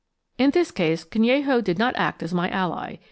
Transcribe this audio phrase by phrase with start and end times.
[0.39, 2.95] In this case Canello did not act as my ally.